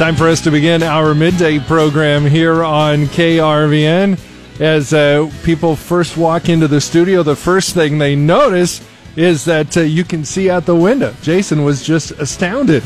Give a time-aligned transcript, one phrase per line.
[0.00, 4.18] Time for us to begin our midday program here on KRVN.
[4.58, 8.80] As uh, people first walk into the studio, the first thing they notice
[9.14, 11.14] is that uh, you can see out the window.
[11.20, 12.82] Jason was just astounded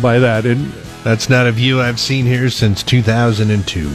[0.00, 0.46] by that.
[0.46, 0.70] And
[1.02, 3.90] That's not a view I've seen here since 2002.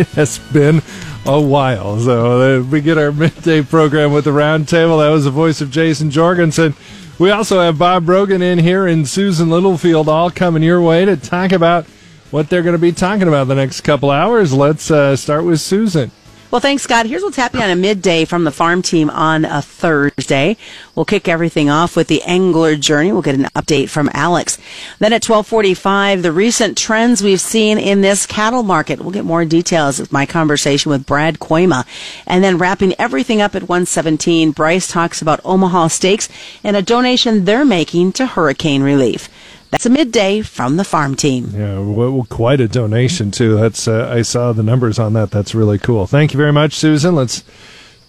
[0.00, 0.80] it has been
[1.26, 2.00] a while.
[2.00, 5.00] So uh, we get our midday program with the roundtable.
[5.04, 6.74] That was the voice of Jason Jorgensen.
[7.18, 11.14] We also have Bob Brogan in here and Susan Littlefield all coming your way to
[11.14, 11.84] talk about
[12.30, 14.52] what they're going to be talking about the next couple hours.
[14.52, 16.10] Let's uh, start with Susan.
[16.50, 17.04] Well, thanks, Scott.
[17.04, 20.56] Here's what's happening on a midday from the farm team on a Thursday.
[20.94, 23.12] We'll kick everything off with the Engler journey.
[23.12, 24.56] We'll get an update from Alex.
[24.98, 28.98] Then at 1245, the recent trends we've seen in this cattle market.
[28.98, 31.84] We'll get more details with my conversation with Brad Kooima.
[32.26, 36.30] And then wrapping everything up at 117, Bryce talks about Omaha Steaks
[36.64, 39.28] and a donation they're making to hurricane relief.
[39.70, 41.50] That's a midday from the farm team.
[41.54, 43.56] Yeah, well, quite a donation too.
[43.56, 45.30] That's uh, I saw the numbers on that.
[45.30, 46.06] That's really cool.
[46.06, 47.14] Thank you very much, Susan.
[47.14, 47.44] Let's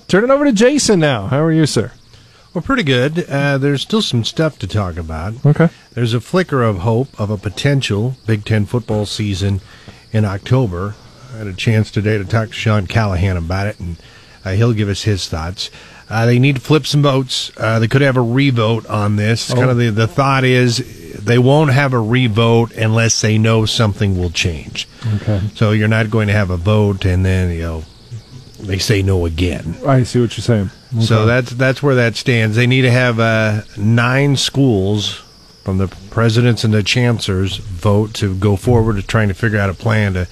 [0.07, 1.27] turn it over to Jason now.
[1.27, 1.91] How are you, sir?
[2.53, 3.29] Well, pretty good.
[3.29, 5.45] Uh, there's still some stuff to talk about.
[5.45, 5.69] Okay.
[5.93, 9.61] There's a flicker of hope of a potential Big Ten football season
[10.11, 10.95] in October.
[11.33, 13.97] I had a chance today to talk to Sean Callahan about it, and
[14.43, 15.69] uh, he'll give us his thoughts.
[16.09, 17.51] Uh, they need to flip some votes.
[17.55, 19.51] Uh, they could have a revote on this.
[19.51, 19.55] Oh.
[19.55, 20.77] Kind of the, the thought is
[21.13, 24.87] they won't have a revote unless they know something will change.
[25.15, 25.41] Okay.
[25.55, 27.83] So you're not going to have a vote and then you know
[28.59, 29.75] they say no again.
[29.85, 30.71] I see what you're saying.
[31.01, 32.55] So that's that's where that stands.
[32.55, 35.21] They need to have uh, nine schools
[35.63, 39.69] from the presidents and the chancellors vote to go forward to trying to figure out
[39.69, 40.27] a plan to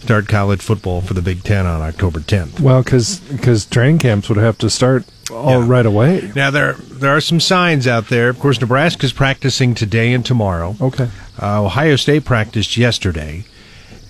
[0.00, 2.60] start college football for the Big Ten on October 10th.
[2.60, 5.68] well, because training camps would have to start all Yeah.
[5.68, 6.30] right away.
[6.36, 8.28] Now there there are some signs out there.
[8.28, 10.76] Of course, Nebraska's practicing today and tomorrow.
[10.80, 11.08] Okay.
[11.42, 13.44] Uh, Ohio State practiced yesterday,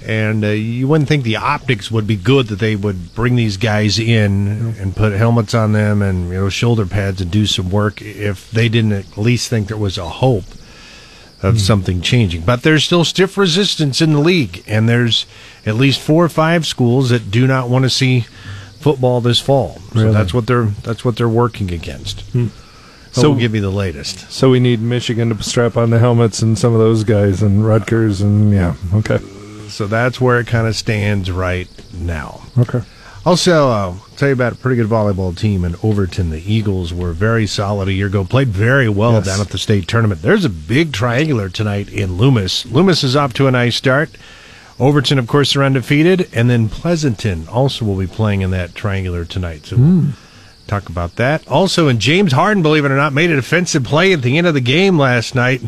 [0.07, 3.57] and uh, you wouldn't think the optics would be good that they would bring these
[3.57, 7.71] guys in and put helmets on them and you know shoulder pads and do some
[7.71, 10.45] work if they didn't at least think there was a hope
[11.43, 11.59] of hmm.
[11.59, 12.43] something changing.
[12.43, 15.27] But there's still stiff resistance in the league, and there's
[15.65, 18.27] at least four or five schools that do not want to see
[18.81, 19.81] football this fall.
[19.93, 20.13] So Really?
[20.13, 22.21] that's what they're that's what they're working against.
[22.31, 22.49] Hmm.
[23.13, 24.31] So So- we'll give you the latest.
[24.31, 27.67] So we need Michigan to strap on the helmets and some of those guys and
[27.67, 28.75] Rutgers and yeah.
[28.95, 29.19] Okay.
[29.69, 32.43] So that's where it kind of stands right now.
[32.59, 32.83] Okay.
[33.27, 36.31] Also, uh, tell you about a pretty good volleyball team in Overton.
[36.31, 39.27] The Eagles were very solid a year ago, played very well Yes.
[39.27, 40.23] down at the state tournament.
[40.23, 42.65] There's a big triangular tonight in Loomis.
[42.67, 44.11] Loomis is off to a nice start.
[44.79, 49.25] Overton, of course, are undefeated, and then Pleasanton also will be playing in that triangular
[49.25, 49.67] tonight.
[49.67, 50.05] So we'll
[50.69, 51.47] talk about that.
[51.49, 54.47] Also, and James Harden, believe it or not, made a defensive play at the end
[54.47, 55.63] of the game last night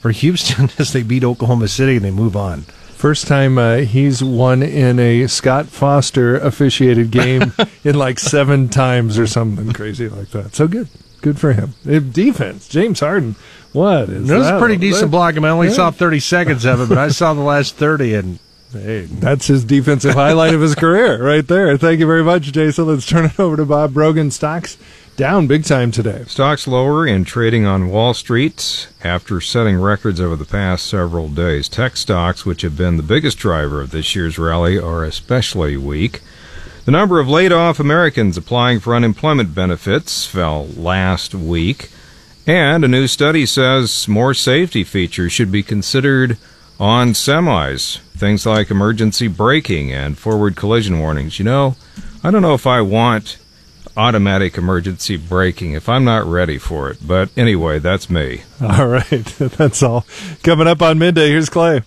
[0.00, 2.66] for Houston as they beat Oklahoma City and they move on.
[3.00, 9.18] First time uh, he's won in a Scott Foster officiated game in like seven times
[9.18, 10.54] or something crazy like that.
[10.54, 10.86] So good.
[11.22, 11.72] Good for him.
[12.12, 12.68] Defense.
[12.68, 13.36] James Harden.
[13.72, 15.32] What is It was a pretty decent block.
[15.34, 15.72] I mean, I only Yeah.
[15.74, 18.38] saw 30 seconds of it, but I saw the last 30, and
[18.70, 21.78] hey, That's his defensive highlight of his career right there.
[21.78, 22.86] Thank you very much, Jason.
[22.86, 24.30] Let's turn it over to Bob Brogan.
[24.30, 24.76] Stocks
[25.20, 26.24] down big time today.
[26.26, 31.68] Stocks lower in trading on Wall Street after setting records over the past several days.
[31.68, 36.22] Tech stocks, which have been the biggest driver of this year's rally, are especially weak.
[36.86, 41.90] The number of laid off Americans applying for unemployment benefits fell last week.
[42.46, 46.38] And a new study says more safety features should be considered
[46.78, 47.98] on semis.
[48.16, 51.38] Things like emergency braking and forward collision warnings.
[51.38, 51.76] You know,
[52.24, 53.36] I don't know if I want
[54.00, 57.06] automatic emergency braking if I'm not ready for it.
[57.06, 58.42] But anyway, that's me.
[58.62, 59.10] All right.
[59.38, 60.06] That's all.
[60.42, 61.82] Coming up on midday, here's Clay.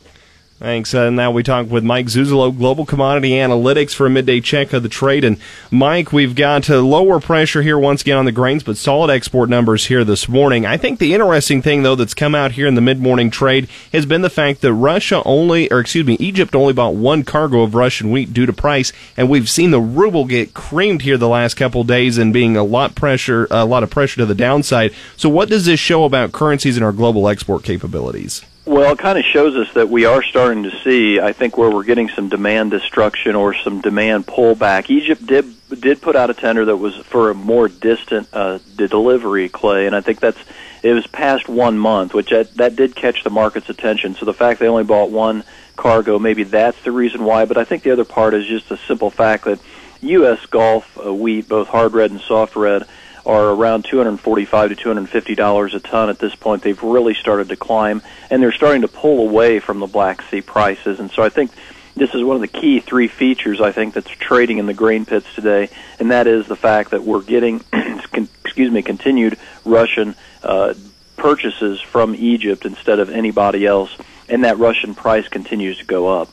[0.63, 0.93] Thanks.
[0.93, 4.81] Uh, now we talk with Mike Zuzolo, Global Commodity Analytics, for a midday check of
[4.81, 5.25] the trade.
[5.25, 5.37] And
[5.69, 9.49] Mike, we've got uh, lower pressure here once again on the grains, but solid export
[9.49, 10.65] numbers here this morning.
[10.65, 14.05] I think the interesting thing, though, that's come out here in the mid-morning trade has
[14.05, 17.75] been the fact that Russia only, or excuse me, Egypt only bought one cargo of
[17.75, 21.55] Russian wheat due to price, and we've seen the ruble get creamed here the last
[21.55, 24.93] couple days and being a lot pressure, a lot of pressure to the downside.
[25.17, 28.45] So, what does this show about currencies and our global export capabilities?
[28.65, 31.69] Well, it kind of shows us that we are starting to see, I think, where
[31.69, 34.89] we're getting some demand destruction or some demand pullback.
[34.89, 39.49] Egypt did did put out a tender that was for a more distant uh, delivery,
[39.49, 40.37] Clay, and I think that's
[40.81, 44.15] it was past one month, which that, that did catch the market's attention.
[44.15, 45.43] So the fact they only bought one
[45.75, 47.43] cargo, maybe that's the reason why.
[47.43, 49.59] But I think the other part is just the simple fact that
[50.01, 50.45] U.S.
[50.45, 52.85] Gulf uh, wheat, both hard red and soft red,
[53.25, 56.61] are around 245 to 250 dollars a ton at this point.
[56.61, 60.41] They've really started to climb, and they're starting to pull away from the Black Sea
[60.41, 60.99] prices.
[60.99, 61.51] And so I think
[61.95, 65.05] this is one of the key three features I think that's trading in the grain
[65.05, 70.73] pits today, and that is the fact that we're getting, excuse me, continued Russian uh,
[71.15, 73.95] purchases from Egypt instead of anybody else,
[74.27, 76.29] and that Russian price continues to go up.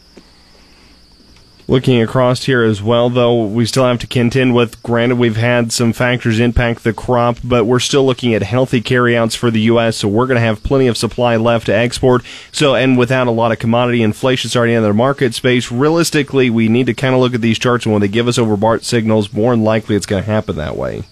[1.71, 4.83] Looking across here as well, though, we still have to contend with.
[4.83, 9.37] Granted, we've had some factors impact the crop, but we're still looking at healthy carryouts
[9.37, 9.99] for the U.S.
[9.99, 12.25] So we're going to have plenty of supply left to export.
[12.51, 16.69] So, and without a lot of commodity inflation starting in the market space, realistically, we
[16.69, 19.33] need to kind of look at these charts, and when they give us overbought signals,
[19.33, 21.05] more than likely it's going to happen that way.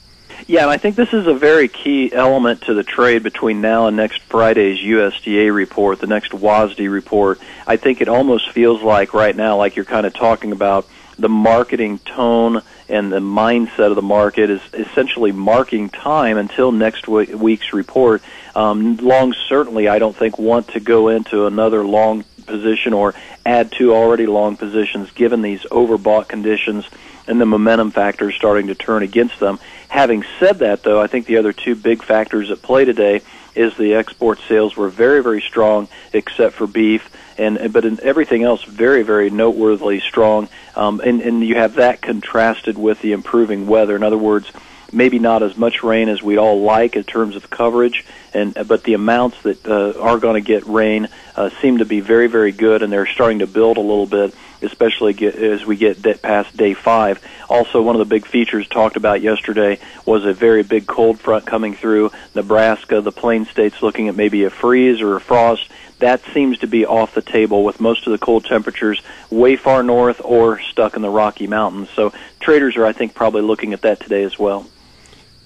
[0.46, 3.86] Yeah, and I think this is a very key element to the trade between now
[3.86, 7.40] and next Friday's USDA report, the next WASDE report.
[7.66, 10.86] I think it almost feels like right now, like you're kind of talking about
[11.18, 17.08] the marketing tone and the mindset of the market is essentially marking time until next
[17.08, 18.22] week's report.
[18.54, 23.14] Um, long certainly, I don't think want to go into another long position or
[23.44, 26.88] add to already long positions given these overbought conditions
[27.26, 29.58] and the momentum factors starting to turn against them.
[29.88, 33.22] Having said that, though, I think the other two big factors at play today
[33.54, 38.42] is the export sales were very, very strong, except for beef, and but in everything
[38.42, 40.48] else, very, very noteworthily strong.
[40.76, 43.96] Um, and, and you have that contrasted with the improving weather.
[43.96, 44.52] In other words,
[44.92, 48.84] maybe not as much rain as we'd all like in terms of coverage, and but
[48.84, 52.52] the amounts that uh, are going to get rain uh, seem to be very, very
[52.52, 56.56] good, and they're starting to build a little bit, especially get, as we get past
[56.56, 57.24] day five.
[57.48, 61.46] Also, one of the big features talked about yesterday was a very big cold front
[61.46, 65.68] coming through Nebraska, the plain states looking at maybe a freeze or a frost.
[65.98, 69.82] That seems to be off the table with most of the cold temperatures way far
[69.82, 71.88] north or stuck in the Rocky Mountains.
[71.90, 74.66] So traders are, I think, probably looking at that today as well.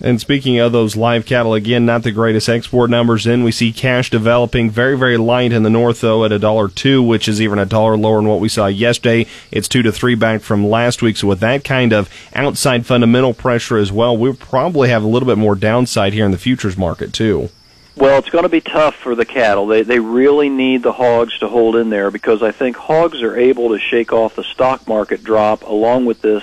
[0.05, 3.45] And speaking of those live cattle, again, not the greatest export numbers in.
[3.45, 7.01] We see cash developing very, very light in the north, though, at a dollar two,
[7.01, 9.27] which is even a dollar lower than what we saw yesterday.
[9.53, 11.17] It's two to three back from last week.
[11.17, 15.29] So with that kind of outside fundamental pressure as well, we'll probably have a little
[15.29, 17.51] bit more downside here in the futures market, too.
[17.95, 19.67] Well, it's going to be tough for the cattle.
[19.67, 23.37] They they really need the hogs to hold in there because I think hogs are
[23.37, 26.43] able to shake off the stock market drop along with this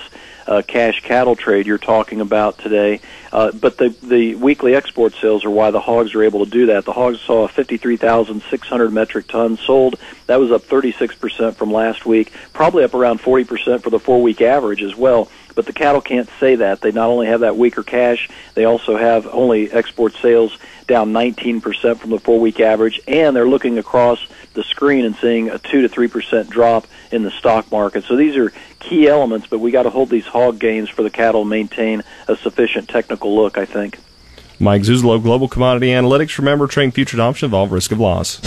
[0.49, 2.99] uh, cash cattle trade you're talking about today.
[3.31, 6.65] Uh, but the the weekly export sales are why the hogs are able to do
[6.65, 6.85] that.
[6.85, 9.99] The hogs saw 53,600 metric tons sold.
[10.25, 14.41] That was up 36% from last week, probably up around 40% for the four week
[14.41, 15.29] average as well.
[15.53, 16.81] But the cattle can't say that.
[16.81, 20.57] They not only have that weaker cash, they also have only export sales
[20.87, 25.49] down 19% from the four week average, and they're looking across the screen and seeing
[25.49, 28.03] a 2 to 3% drop in the stock market.
[28.03, 31.09] So these are key elements, but we got to hold these hog gains for the
[31.09, 33.99] cattle maintain a sufficient technical look, I think.
[34.59, 36.37] Mike Zuzolo, Global Commodity Analytics.
[36.37, 38.41] Remember, trading future options involve risk of loss.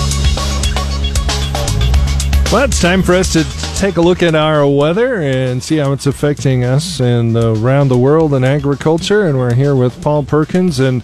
[2.53, 3.45] Well, it's time for us to
[3.79, 7.97] take a look at our weather and see how it's affecting us and around the
[7.97, 9.27] world in agriculture.
[9.27, 11.03] And we're here with Paul Perkins and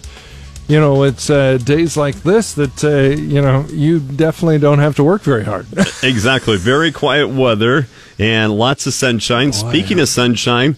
[0.69, 4.95] you know, it's uh, days like this that, uh, you know, you definitely don't have
[4.97, 5.65] to work very hard.
[6.03, 6.57] exactly.
[6.57, 7.87] Very quiet weather
[8.19, 9.51] and lots of sunshine.
[9.51, 10.77] Speaking of sunshine,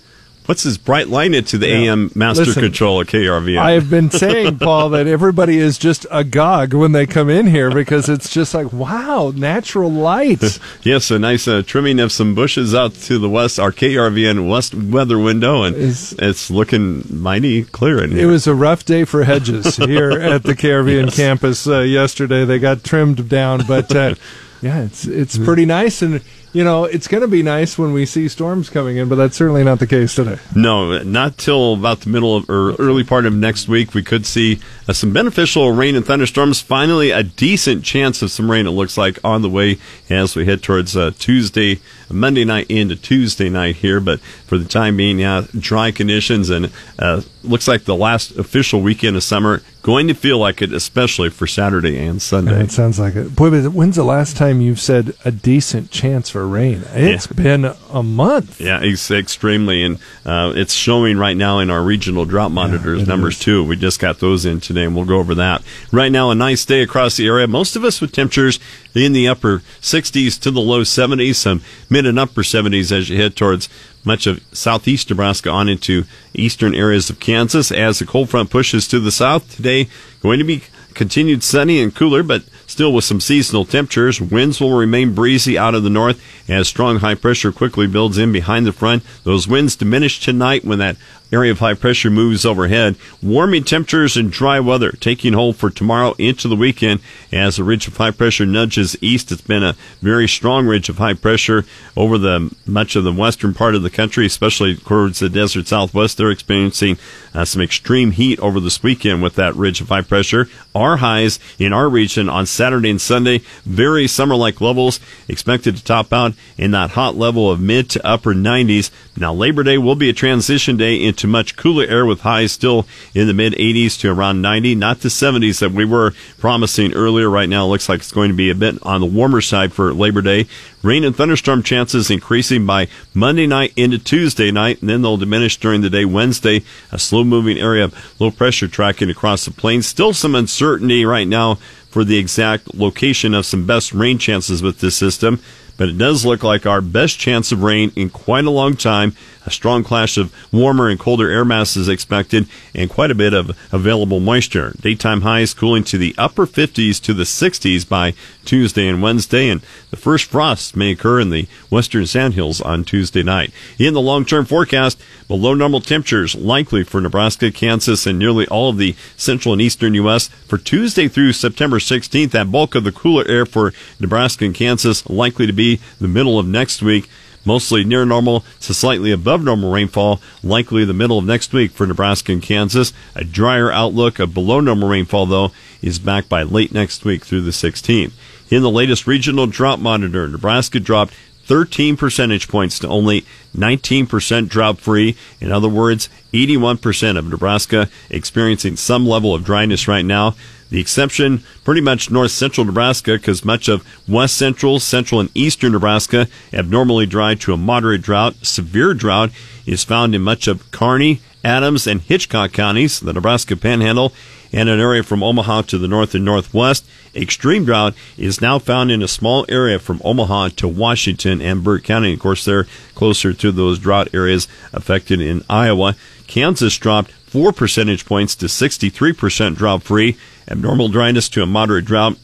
[0.52, 1.94] What's this bright line into the yeah.
[1.94, 3.58] AM master Listen, controller KRVN?
[3.62, 7.72] I have been saying, Paul, that everybody is just agog when they come in here
[7.72, 10.60] because it's just like, wow, natural light.
[10.82, 14.76] yes, a nice uh, trimming of some bushes out to the west, our KRVN west
[14.76, 18.24] weather window, and it's, it's looking mighty clear in here.
[18.24, 21.16] It was a rough day for hedges here at the KRVN yes.
[21.16, 22.44] campus uh, yesterday.
[22.44, 24.16] They got trimmed down, but uh,
[24.62, 26.22] yeah, it's it's pretty nice and
[26.54, 29.38] you know, it's going to be nice when we see storms coming in, but that's
[29.38, 30.38] certainly not the case today.
[30.56, 33.94] No, not till about the middle of or early part of next week.
[33.94, 36.60] We could see uh, some beneficial rain and thunderstorms.
[36.60, 38.68] Finally, a decent chance of some rain.
[38.68, 39.78] It looks like on the way
[40.10, 41.80] as we head towards uh, Tuesday,
[42.10, 44.02] Monday night into Tuesday night here.
[44.02, 48.82] But for the time being, yeah, dry conditions and uh, looks like the last official
[48.82, 52.52] weekend of summer going to feel like it, especially for Saturday and Sunday.
[52.52, 53.36] Yeah, it sounds like it.
[53.36, 56.84] Boy, when's the last time you've said a decent chance for rain?
[56.94, 57.44] It's yeah.
[57.44, 58.60] been a month.
[58.60, 63.06] Yeah, it's extremely, and uh, it's showing right now in our regional drought monitors yeah,
[63.06, 63.44] numbers is.
[63.44, 63.64] too.
[63.64, 65.64] We just got those in today, and we'll go over that.
[65.92, 67.48] Right now, a nice day across the area.
[67.48, 68.60] Most of us with temperatures
[68.94, 73.18] in the upper 60s to the low 70s, some mid and upper 70s as you
[73.18, 73.70] head towards
[74.04, 78.88] much of southeast Nebraska on into eastern areas of Kansas as the cold front pushes
[78.88, 79.56] to the south.
[79.56, 79.88] Today,
[80.22, 84.22] going to be continued sunny and cooler, but still with some seasonal temperatures.
[84.22, 88.32] Winds will remain breezy out of the north as strong high pressure quickly builds in
[88.32, 89.04] behind the front.
[89.24, 90.96] Those winds diminish tonight when that
[91.32, 92.96] area of high pressure moves overhead.
[93.22, 97.00] Warming temperatures and dry weather taking hold for tomorrow into the weekend
[97.32, 99.32] as the ridge of high pressure nudges east.
[99.32, 103.54] It's been a very strong ridge of high pressure over the much of the western
[103.54, 106.18] part of the country, especially towards the desert southwest.
[106.18, 106.98] They're experiencing
[107.34, 110.48] uh, some extreme heat over this weekend with that ridge of high pressure.
[110.76, 115.84] Our highs in our region on Saturday and Sunday, very summer like levels, expected to
[115.84, 118.92] top out in that hot level of mid to upper 90s.
[119.18, 122.86] Now, Labor Day will be a transition day into much cooler air with highs still
[123.14, 127.30] in the mid 80s to around 90, not the 70s that we were promising earlier.
[127.30, 129.94] Right now, looks like it's going to be a bit on the warmer side for
[129.94, 130.48] Labor Day.
[130.84, 135.58] Rain and thunderstorm chances increasing by Monday night into Tuesday night, and then they'll diminish
[135.58, 136.64] during the day Wednesday.
[136.92, 139.86] A slow moving area of low pressure tracking across the plains.
[139.86, 141.56] Still some uncertainty right now
[141.90, 145.40] for the exact location of some best rain chances with this system
[145.82, 149.16] but it does look like our best chance of rain in quite a long time.
[149.46, 153.58] A strong clash of warmer and colder air masses expected, and quite a bit of
[153.72, 154.74] available moisture.
[154.80, 158.14] Daytime highs cooling to the upper 50s to the 60s by
[158.46, 163.24] Tuesday and Wednesday, and the first frost may occur in the western sandhills on Tuesday
[163.24, 163.52] night.
[163.80, 168.70] In the long term forecast, below normal temperatures likely for Nebraska, Kansas, and nearly all
[168.70, 170.28] of the central and eastern U.S.
[170.28, 172.32] for Tuesday through September 16th.
[172.32, 176.38] That bulk of the cooler air for Nebraska and Kansas likely to be the middle
[176.38, 177.10] of next week.
[177.44, 181.88] Mostly near normal to slightly above normal rainfall, likely the middle of next week for
[181.88, 182.94] Nebraska and Kansas.
[183.16, 187.42] A drier outlook of below normal rainfall, though, is back by late next week through
[187.42, 188.12] the 16th.
[188.50, 191.14] In the latest regional drought monitor, Nebraska dropped
[191.46, 193.26] 13 percentage points to only
[193.58, 195.18] 19% drought free.
[195.40, 200.36] In other words, 81% of Nebraska experiencing some level of dryness right now.
[200.72, 205.74] The exception, pretty much north central Nebraska, because much of west central, central, and eastern
[205.74, 208.36] Nebraska abnormally dry to a moderate drought.
[208.42, 209.32] Severe drought
[209.66, 214.14] is found in much of Kearney, Adams, and Hitchcock counties, the Nebraska Panhandle,
[214.54, 216.86] and an area from Omaha to the north and northwest.
[217.14, 221.84] Extreme drought is now found in a small area from Omaha to Washington and Burt
[221.84, 222.14] County.
[222.14, 225.98] Of course, they're closer to those drought areas affected in Iowa.
[226.28, 230.18] Kansas dropped four percentage points to 63% drought free.
[230.48, 232.18] Abnormal dryness to a moderate drought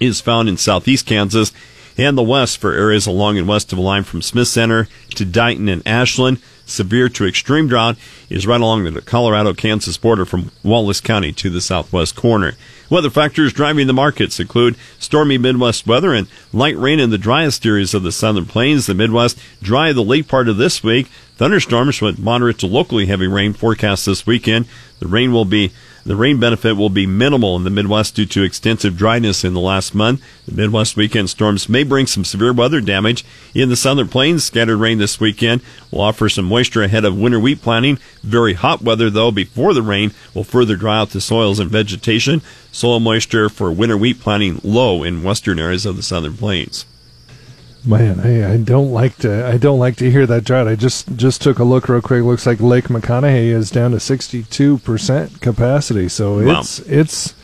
[0.00, 1.52] is found in southeast Kansas
[1.98, 5.24] and the west for areas along and west of the line from Smith Center to
[5.24, 6.38] Dighton and Ashland.
[6.64, 7.96] Severe to extreme drought
[8.30, 12.54] is right along the Colorado Kansas border from Wallace County to the southwest corner.
[12.88, 17.66] Weather factors driving the markets include stormy Midwest weather and light rain in the driest
[17.66, 18.86] areas of the southern plains.
[18.86, 21.08] The Midwest dry the late part of this week.
[21.36, 24.66] Thunderstorms with moderate to locally heavy rain forecast this weekend.
[25.00, 25.72] The rain will be
[26.04, 29.60] the rain benefit will be minimal in the Midwest due to extensive dryness in the
[29.60, 30.22] last month.
[30.46, 33.24] The Midwest weekend storms may bring some severe weather damage.
[33.54, 37.38] In the southern plains, scattered rain this weekend will offer some moisture ahead of winter
[37.38, 37.98] wheat planting.
[38.22, 42.42] Very hot weather, though, before the rain will further dry out the soils and vegetation.
[42.72, 46.84] Soil moisture for winter wheat planting low in western areas of the southern plains.
[47.84, 50.68] Man, I, I don't like to I don't like to hear that drought.
[50.68, 52.22] I just just took a look real quick.
[52.22, 56.08] Looks like Lake McConaughy is down to sixty two percent capacity.
[56.08, 56.60] So Wow.
[56.60, 57.34] it's it's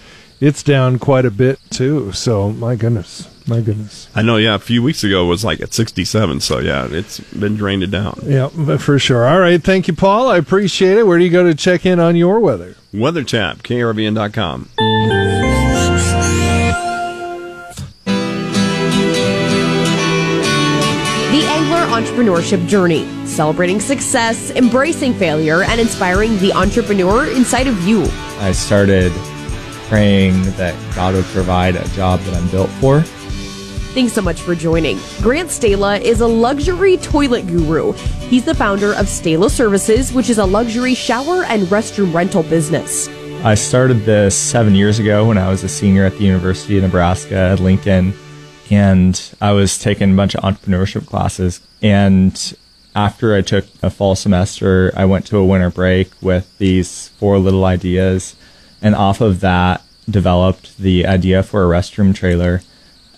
[0.40, 2.12] it's down quite a bit too.
[2.12, 4.08] So my goodness, my goodness.
[4.14, 7.18] I know, yeah, a few weeks ago it was like at 67, so yeah, it's
[7.32, 8.20] been drained it down.
[8.22, 9.26] Yeah, for sure.
[9.26, 10.28] All right, thank you, Paul.
[10.28, 11.06] I appreciate it.
[11.08, 12.76] Where do you go to check in on your weather?
[12.94, 14.68] Weather Tap, KRVN.com.
[22.18, 28.02] Entrepreneurship Journey, celebrating success, embracing failure, and inspiring the entrepreneur inside of you.
[28.40, 29.12] I started
[29.86, 33.02] praying that God would provide a job that I'm built for.
[33.94, 34.98] Thanks so much for joining.
[35.22, 37.92] Grant Stala is a luxury toilet guru.
[38.28, 43.08] He's the founder of Stala Services, which is a luxury shower and restroom rental business.
[43.44, 46.82] I started this seven years ago when I was a senior at the University of
[46.82, 48.12] Nebraska at Lincoln,
[48.70, 51.60] and I was taking a bunch of entrepreneurship classes.
[51.82, 52.56] And
[52.94, 57.38] after I took a fall semester, I went to a winter break with these four
[57.38, 58.34] little ideas,
[58.82, 62.62] and off of that, developed the idea for a restroom trailer.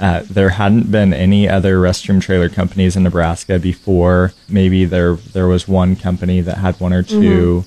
[0.01, 4.33] Uh, there hadn't been any other restroom trailer companies in Nebraska before.
[4.49, 7.65] Maybe there there was one company that had one or 2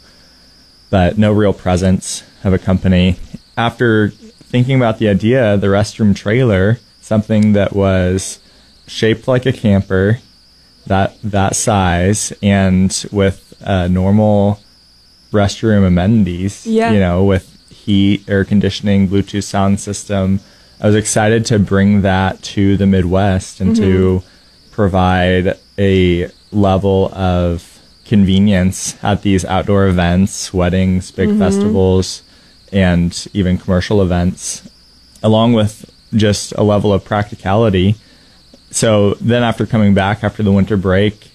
[0.93, 3.17] but no real presence of a company.
[3.57, 6.77] After thinking about the idea, the restroom trailer,
[7.13, 8.39] something that was
[8.87, 10.19] shaped like a camper,
[10.87, 14.59] that that size, and with uh, normal
[15.31, 16.91] restroom amenities, Yeah.
[16.91, 20.39] you know, with heat, air conditioning, Bluetooth sound system.
[20.81, 24.23] I was excited to bring that to the Midwest and to
[24.71, 25.45] provide
[25.77, 32.21] a level of convenience at these outdoor events, weddings, big festivals,
[32.71, 34.67] and even commercial events,
[35.21, 37.95] along with just a level of practicality.
[38.71, 41.29] So then, after coming back after the winter break,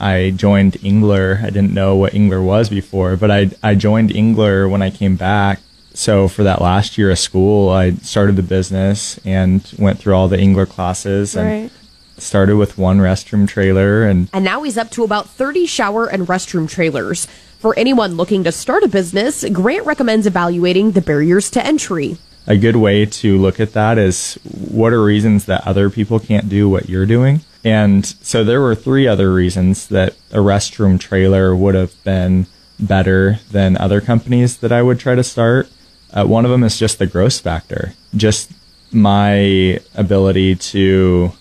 [0.00, 1.40] I joined Engler.
[1.42, 5.16] I didn't know what Engler was before, but I I joined Engler when I came
[5.16, 5.60] back.
[5.94, 10.28] So for that last year of school, I started the business and went through all
[10.28, 11.70] the Engler classes and Right.
[12.18, 16.26] started with one restroom trailer and And now he's up to about 30 shower and
[16.28, 17.26] restroom trailers.
[17.58, 22.16] For anyone looking to start a business, Grant recommends evaluating the barriers to entry.
[22.48, 24.34] A good way to look at that is
[24.72, 27.42] what are reasons that other people can't do what you're doing?
[27.64, 32.46] And so there were three other reasons that a restroom trailer would have been
[32.80, 35.68] better than other companies that I would try to start.
[36.12, 38.50] Uh, one of them is just the gross factor, just
[38.90, 41.32] my ability to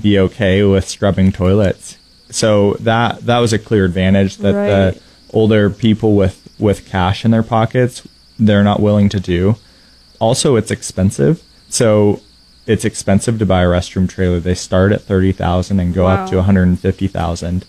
[0.00, 1.96] be okay with scrubbing toilets.
[2.28, 4.66] So that that was a clear advantage that Right.
[4.94, 5.00] the
[5.32, 8.02] older people with with cash in their pockets
[8.38, 9.56] they're not willing to do.
[10.18, 11.42] Also, it's expensive.
[11.68, 12.20] So
[12.66, 14.40] it's expensive to buy a restroom trailer.
[14.40, 17.64] They start at 30,000 and go up to 150,000.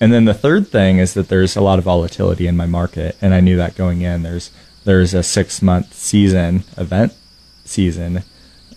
[0.00, 3.16] And then the third thing is that there's a lot of volatility in my market
[3.20, 4.22] and I knew that going in.
[4.22, 4.50] There's
[4.84, 7.12] there's a 6-month season event
[7.66, 8.22] season,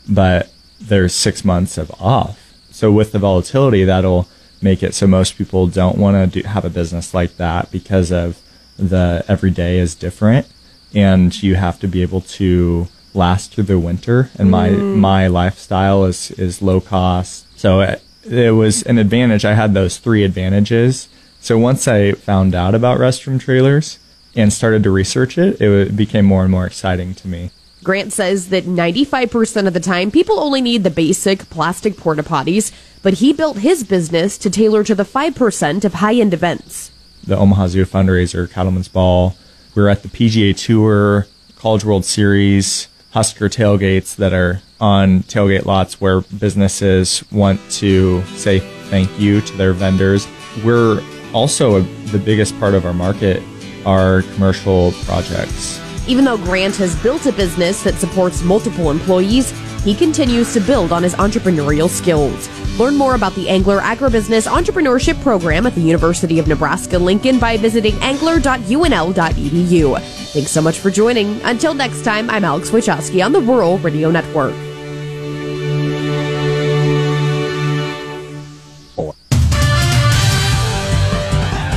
[0.07, 0.51] but
[0.81, 2.53] there's 6 months of off.
[2.71, 4.27] So with the volatility that'll
[4.61, 8.11] make it so most people don't want to do, have a business like that because
[8.11, 8.41] of
[8.77, 10.47] the every day is different
[10.93, 14.95] and you have to be able to last through the winter and my mm.
[14.97, 17.45] my lifestyle is is low cost.
[17.57, 19.45] So it, it was an advantage.
[19.45, 21.07] I had those three advantages.
[21.39, 23.99] So once i found out about restroom trailers
[24.35, 27.51] and started to research it it became more and more exciting to me.
[27.83, 32.71] Grant says that 95% of the time, people only need the basic plastic porta potties,
[33.01, 36.91] but he built his business to tailor to the 5% of high end events.
[37.25, 39.35] the Omaha Zoo fundraiser, Cattleman's Ball.
[39.75, 41.27] We were at the PGA Tour,
[41.57, 48.57] College World Series, Husker tailgates that are on tailgate lots where businesses want to say
[48.89, 50.27] thank you to their vendors.
[50.65, 50.99] We're
[51.31, 53.43] also a, the biggest part of our market
[53.85, 55.79] are commercial projects.
[56.07, 59.51] Even though Grant has built a business that supports multiple employees,
[59.83, 62.49] he continues to build on his entrepreneurial skills.
[62.79, 67.55] Learn more about the Engler Agribusiness Entrepreneurship Program at the University of Nebraska Lincoln by
[67.57, 69.99] visiting engler.unl.edu.
[70.33, 71.41] Thanks so much for joining.
[71.43, 74.53] Until next time, I'm Alex Wachowski on the Rural Radio Network.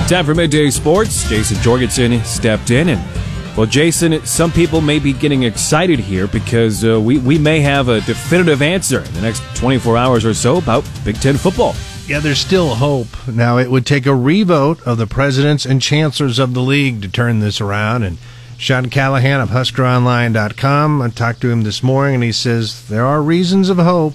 [0.09, 1.29] Time for midday sports.
[1.29, 3.03] Jason Jorgensen stepped in, and
[3.57, 7.89] well, Jason, some people may be getting excited here because uh, we we may have
[7.89, 11.75] a definitive answer in the next 24 hours or so about Big Ten football.
[12.07, 13.09] Yeah, there's still hope.
[13.27, 17.09] Now, it would take a revote of the presidents and chancellors of the league to
[17.09, 18.05] turn this around.
[18.05, 18.19] And
[18.59, 23.21] Sean Callahan of HuskerOnline.com, I talked to him this morning, and he says there are
[23.23, 24.15] reasons of hope.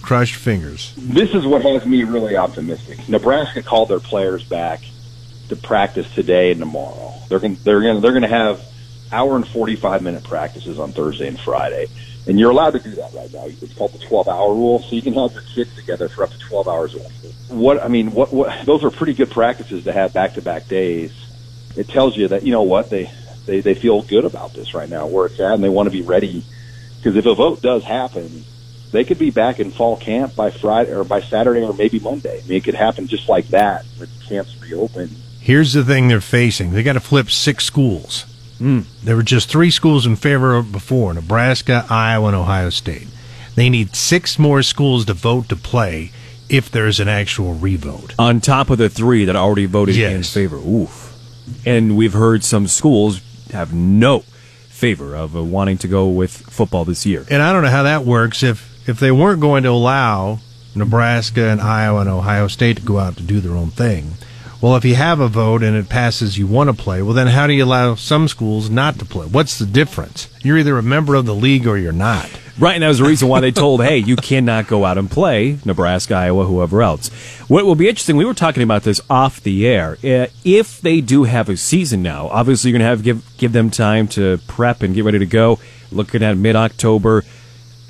[0.00, 0.94] Crushed fingers.
[0.96, 3.08] this is what has me really optimistic.
[3.08, 4.80] Nebraska called their players back
[5.48, 7.12] to practice today and tomorrow.
[7.28, 8.60] They're going they're going they're going to have
[9.12, 11.86] hour and 45 minute practices on Thursday and Friday.
[12.26, 13.44] And you're allowed to do that right now.
[13.46, 16.30] It's called the 12 hour rule, so you can have your kids together for up
[16.30, 17.34] to 12 hours a week.
[17.48, 20.66] What I mean, what what those are pretty good practices to have back to back
[20.66, 21.12] days.
[21.76, 23.10] It tells you that you know what they
[23.46, 25.92] they they feel good about this right now where it's at, and they want to
[25.92, 26.44] be ready
[26.96, 28.44] because if a vote does happen,
[28.90, 32.40] they could be back in fall camp by Friday or by Saturday or maybe Monday.
[32.42, 35.10] I mean, it could happen just like that with camps reopen.
[35.40, 38.26] Here's the thing they're facing they got to flip six schools.
[38.58, 43.08] There were just three schools in favor of before Nebraska, Iowa, and Ohio State.
[43.54, 46.12] They need six more schools to vote to play
[46.48, 48.14] if there's an actual revote.
[48.18, 50.56] On top of the three that already voted in favor.
[50.56, 51.14] Oof.
[51.64, 53.20] And we've heard some schools
[53.52, 54.20] have no
[54.68, 57.24] favor of uh, wanting to go with football this year.
[57.30, 60.38] And I don't know how that works if if they weren't going to allow
[60.74, 64.12] Nebraska and Iowa and Ohio State to go out to do their own thing.
[64.60, 67.26] Well, if you have a vote and it passes you want to play, well then
[67.26, 69.26] how do you allow some schools not to play?
[69.26, 70.28] What's the difference?
[70.42, 72.30] You're either a member of the league or you're not.
[72.58, 75.10] Right, and that was the reason why they told, hey, you cannot go out and
[75.10, 77.10] play Nebraska, Iowa, whoever else.
[77.48, 79.98] What will be interesting, we were talking about this off the air.
[80.02, 83.52] Uh, If they do have a season now, obviously you're going to have give give
[83.52, 85.58] them time to prep and get ready to go.
[85.92, 87.24] Looking at mid October,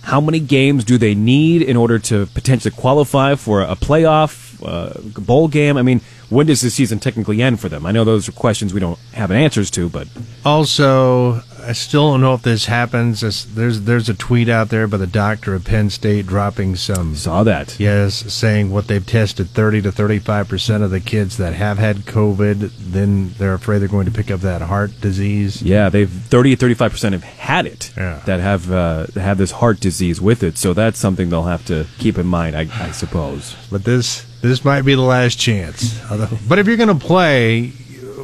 [0.03, 5.01] how many games do they need in order to potentially qualify for a playoff uh,
[5.21, 5.77] bowl game?
[5.77, 7.87] I mean, when does the season technically end for them?
[7.87, 10.09] I know those are questions we don't have answers to, but
[10.45, 13.21] Also, I still don't know if this happens.
[13.21, 13.45] There's
[13.81, 17.15] there's, a tweet out there by the doctor of Penn State dropping some.
[17.17, 17.79] saw that.
[17.81, 21.99] Yes, saying what they've tested 30 to 35 percent of the kids that have had
[22.07, 25.61] COVID, then they're afraid they're going to pick up that heart disease.
[25.63, 28.23] Yeah, they've 30 to 35 percent have had it Yeah.
[28.27, 30.57] that have uh, have this heart disease with it.
[30.59, 33.57] So that's something they'll have to keep in mind, I, I suppose.
[33.71, 36.01] But this this might be the last chance.
[36.11, 37.69] Although- But if you're going to play,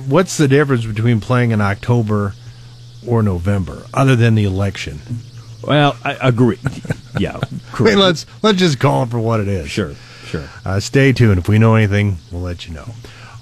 [0.09, 2.35] what's the difference between playing in October
[3.07, 5.01] or November, other than the election?
[5.63, 6.59] Well, I agree.
[7.19, 7.39] Yeah,
[7.79, 9.71] I mean, let's let's just call it for what it is.
[9.71, 10.49] Sure, sure.
[10.65, 11.39] Uh, stay tuned.
[11.39, 12.89] If we know anything, we'll let you know.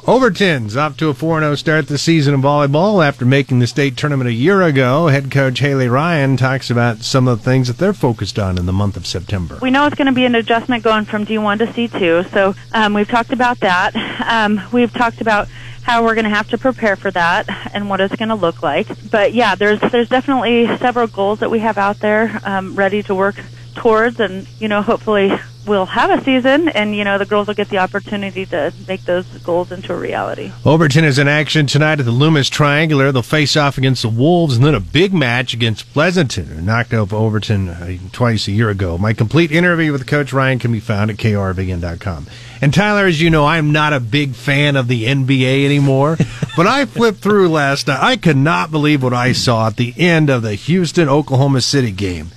[0.06, 3.98] Overton's off to a 4 0 start the season in volleyball after making the state
[3.98, 5.08] tournament a year ago.
[5.08, 8.64] Head coach Haley Ryan talks about some of the things that they're focused on in
[8.64, 9.58] the month of September.
[9.60, 12.94] We know it's going to be an adjustment going from D1 to C2, so um,
[12.94, 13.94] we've talked about that.
[14.26, 15.48] Um, we've talked about
[15.82, 18.62] how we're going to have to prepare for that and what it's going to look
[18.62, 18.86] like.
[19.10, 23.14] But yeah, there's there's definitely several goals that we have out there um, ready to
[23.14, 23.36] work
[23.74, 25.30] towards, and you know, hopefully
[25.66, 29.04] we'll have a season, and you know, the girls will get the opportunity to make
[29.04, 30.52] those goals into a reality.
[30.64, 33.12] Overton is in action tonight at the Loomis Triangular.
[33.12, 36.94] They'll face off against the Wolves and then a big match against Pleasanton, who knocked
[36.94, 38.98] off Overton uh, twice a year ago.
[38.98, 42.26] My complete interview with Coach Ryan can be found at krvn.com.
[42.62, 46.18] And Tyler, as you know, I'm not a big fan of the NBA anymore,
[46.56, 48.02] but I flipped through last night.
[48.02, 51.90] I could not believe what I saw at the end of the Houston Oklahoma City
[51.90, 52.30] game.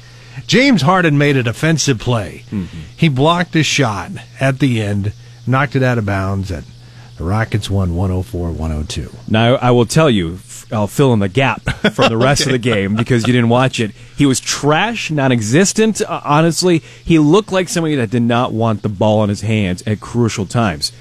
[0.47, 2.43] James Harden made a defensive play.
[2.95, 5.13] He blocked a shot at the end,
[5.47, 6.65] knocked it out of bounds, and
[7.17, 9.11] the Rockets won 104 102.
[9.27, 10.39] Now, I will tell you,
[10.71, 11.61] I'll fill in the gap
[11.93, 13.91] from the rest of the game because you didn't watch it.
[14.17, 16.01] He was trash, non existent.
[16.01, 19.83] Uh, honestly, he looked like somebody that did not want the ball in his hands
[19.85, 20.91] at crucial times.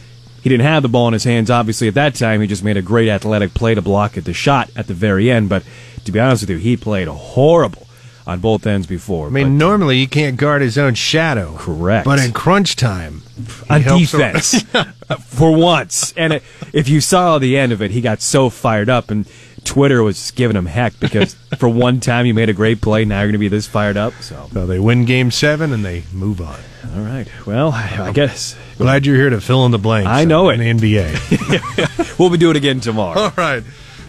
[0.43, 2.41] He didn't have the ball in his hands, obviously, at that time.
[2.41, 5.31] He just made a great athletic play to block at the shot at the very
[5.31, 5.49] end.
[5.49, 5.63] But
[6.05, 7.87] to be honest with you, he played horrible
[8.27, 9.27] on both ends before.
[9.27, 11.57] I mean, normally he can't guard his own shadow.
[11.59, 12.05] Correct.
[12.05, 13.23] But in crunch time,
[13.69, 14.85] on defense uh,
[15.17, 16.13] for once.
[16.17, 19.29] And it, if you saw the end of it, he got so fired up, and
[19.65, 23.05] Twitter was giving him heck because for one time you made a great play.
[23.05, 24.13] Now you're going to be this fired up.
[24.21, 26.59] So, So they win game seven and they move on.
[26.97, 27.27] all right.
[27.47, 30.09] Well, I I guess Glad you're here to fill in the blanks.
[30.09, 30.79] I know in it.
[30.79, 32.19] the NBA.
[32.19, 33.21] we'll be doing it again tomorrow.
[33.21, 33.63] All right.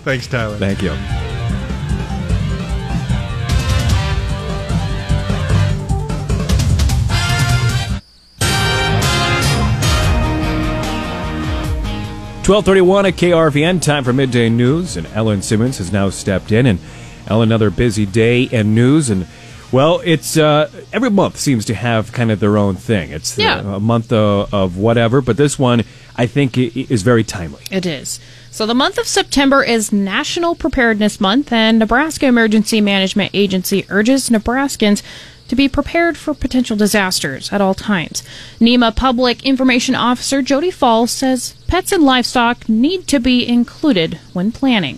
[0.03, 0.57] Thanks, Tyler.
[0.57, 1.32] Thank you.
[12.43, 13.81] Twelve thirty-one at KRVN.
[13.81, 16.65] Time for midday news, and Ellen Simmons has now stepped in.
[16.65, 16.79] And
[17.27, 19.27] Ellen, another busy day and news, and
[19.71, 23.11] well, it's uh, every month seems to have kind of their own thing.
[23.11, 25.83] It's the- a month of, of whatever, but this one
[26.17, 27.63] I think is very timely.
[27.71, 28.19] It is.
[28.51, 34.29] So the month of September is National Preparedness Month, and Nebraska Emergency Management Agency urges
[34.29, 35.01] Nebraskans
[35.53, 38.23] to be prepared for potential disasters at all times.
[38.59, 44.51] NEMA Public Information Officer Jody Falls says pets and livestock need to be included when
[44.51, 44.97] planning.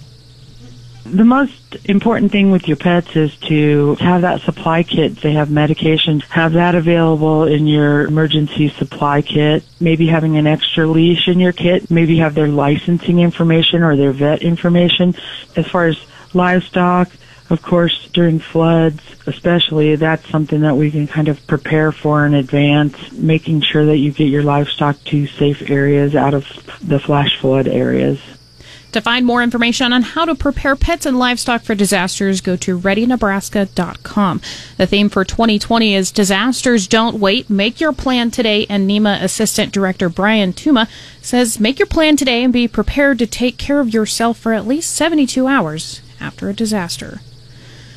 [1.04, 5.18] The most important thing with your pets is to have that supply kit.
[5.18, 6.22] They have medication.
[6.30, 9.66] Have that available in your emergency supply kit.
[9.82, 11.92] Maybe having an extra leash in your kit.
[11.92, 15.16] Maybe have their licensing information or their vet information.
[15.58, 15.98] As far as
[16.34, 17.10] livestock,
[17.50, 22.34] of course, during floods, especially, that's something that we can kind of prepare for in
[22.34, 26.46] advance, making sure that you get your livestock to safe areas out of
[26.82, 28.20] the flash flood areas.
[28.94, 32.80] To find more information on how to prepare pets and livestock for disasters, go to
[32.80, 34.42] readynebraska.com.
[34.78, 37.50] The theme for 2020 is Disasters Don't Wait.
[37.50, 38.66] Make your plan today.
[38.70, 40.88] And NEMA Assistant Director Brian Tuma
[41.22, 44.66] says make your plan today and be prepared to take care of yourself for at
[44.66, 47.20] least 72 hours after a disaster.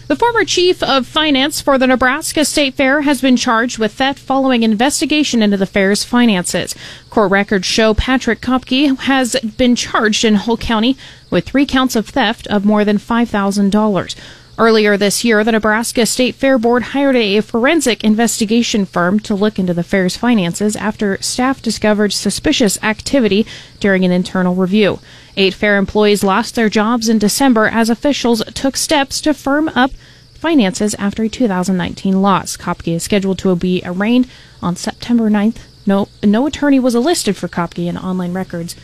[0.09, 4.19] The former chief of finance for the Nebraska State Fair has been charged with theft
[4.19, 6.75] following investigation into the fair's finances.
[7.11, 10.97] Court records show Patrick Kopke has been charged in Hall County
[11.29, 14.15] with three counts of theft of more than $5,000.
[14.59, 19.57] Earlier this year, the Nebraska State Fair Board hired a forensic investigation firm to look
[19.57, 23.47] into the fair's finances after staff discovered suspicious activity
[23.79, 24.99] during an internal review.
[25.37, 29.93] Eight fair employees lost their jobs in December as officials took steps to firm up
[30.35, 32.57] finances after a 2019 loss.
[32.57, 34.29] Kopke is scheduled to be arraigned
[34.61, 35.59] on September 9th.
[35.87, 38.75] No, no attorney was enlisted for Kopke in online records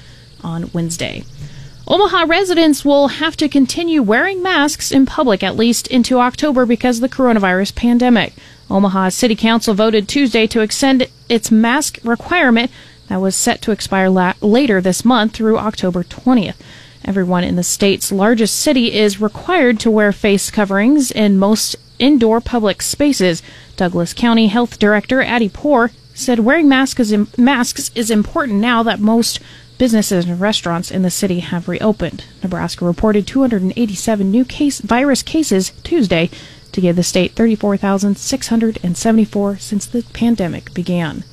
[0.40, 1.24] on Wednesday.
[1.86, 6.96] Omaha residents will have to continue wearing masks in public at least into October because
[6.96, 8.32] of the coronavirus pandemic.
[8.70, 12.70] Omaha City Council voted Tuesday to extend its mask requirement
[13.08, 16.56] that was set to expire la- later this month through October 20th.
[17.04, 22.40] Everyone in the state's largest city is required to wear face coverings in most indoor
[22.40, 23.42] public spaces.
[23.76, 28.82] Douglas County Health Director Adi Pour said wearing masks is, Im- masks is important now
[28.82, 29.38] that most
[29.78, 32.24] businesses and restaurants in the city have reopened.
[32.42, 36.30] Nebraska reported 287 new case virus cases Tuesday
[36.72, 41.24] to give the state 34,674 since the pandemic began.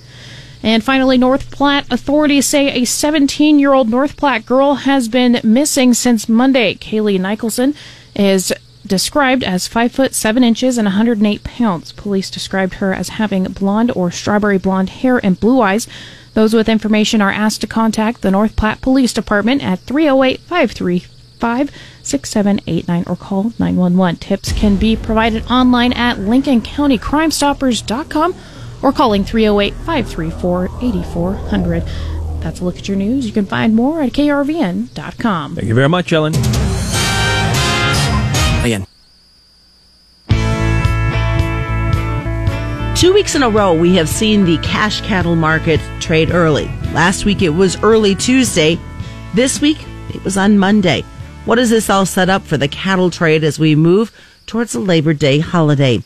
[0.64, 5.40] And finally, North Platte authorities say a 17 year old North Platte girl has been
[5.44, 6.76] missing since Monday.
[6.76, 7.74] Kaylee Nicholson
[8.16, 8.54] is
[8.86, 11.92] described as 5 foot 7 inches and 108 pounds.
[11.92, 15.88] Police described her as having blonde or strawberry blonde hair and blue eyes.
[16.34, 21.72] Those with information are asked to contact the North Platte Police Department at 308 535
[22.04, 24.18] 6789 or call 911.
[24.18, 28.36] Tips can be provided online at LincolnCountyCrimeStoppers.com
[28.82, 31.84] or calling 308 534 8400.
[32.42, 33.28] That's a look at your news.
[33.28, 35.56] You can find more at krvn.com.
[35.56, 36.34] Thank you very much, Ellen.
[38.66, 38.88] Ian.
[43.02, 46.68] Two weeks in a row, we have seen the cash cattle market trade early.
[46.94, 48.78] Last week, it was early Tuesday.
[49.34, 49.84] This week,
[50.14, 51.02] it was on Monday.
[51.46, 54.80] What is this all set up for the cattle trade as we move towards the
[54.80, 56.04] Labor Day holiday?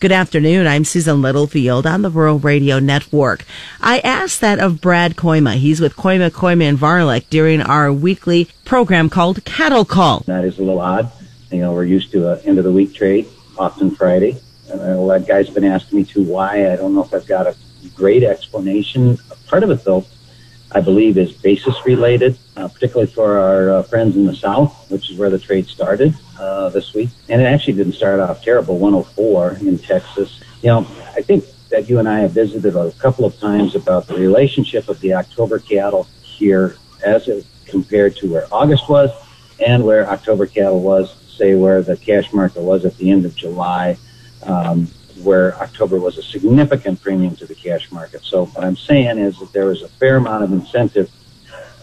[0.00, 0.66] Good afternoon.
[0.66, 3.44] I'm Susan Littlefield on the Rural Radio Network.
[3.82, 5.56] I asked that of Brad Kooima.
[5.56, 10.20] He's with Kooima, Kooima, and Varilek during our weekly program called Cattle Call.
[10.20, 11.12] That is a little odd.
[11.50, 14.40] You know, we're used to a end of the week trade, often Friday.
[14.74, 16.72] Lot of guys been asking me too why.
[16.72, 17.56] I don't know if I've got a
[17.94, 19.18] great explanation.
[19.46, 20.04] Part of it, though,
[20.72, 25.10] I believe is basis related, uh, particularly for our uh, friends in the South, which
[25.10, 27.08] is where the trade started uh, this week.
[27.28, 30.40] And it actually didn't start off terrible, 104 in Texas.
[30.60, 30.78] You know,
[31.16, 34.88] I think that you and I have visited a couple of times about the relationship
[34.88, 39.10] of the October cattle here as it compared to where August was
[39.64, 43.34] and where October cattle was, say, where the cash market was at the end of
[43.34, 43.96] July.
[44.44, 44.88] Um,
[45.22, 48.22] where October was a significant premium to the cash market.
[48.24, 51.10] So what I'm saying is that there was a fair amount of incentive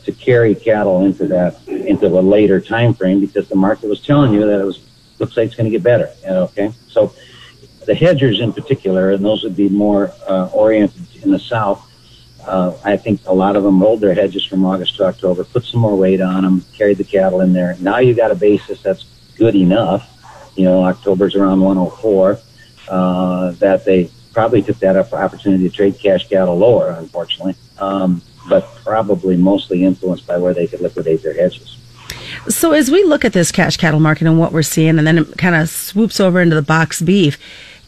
[0.05, 4.33] to carry cattle into that into a later time frame because the market was telling
[4.33, 4.79] you that it was
[5.19, 6.11] looks like it's going to get better.
[6.25, 7.13] Okay, so
[7.85, 11.91] the hedgers in particular, and those would be more uh, oriented in the south.
[12.45, 15.63] Uh, I think a lot of them rolled their hedges from August to October, put
[15.63, 17.75] some more weight on them, carried the cattle in there.
[17.79, 20.11] Now you've got a basis that's good enough.
[20.55, 22.39] You know, October's around 104
[22.87, 28.67] uh, that they probably took that opportunity to trade cash cattle lower, unfortunately, um, but
[28.83, 31.77] probably mostly influenced by where they could liquidate their hedges.
[32.49, 35.17] So as we look at this cash cattle market and what we're seeing, and then
[35.17, 37.39] it kind of swoops over into the box beef,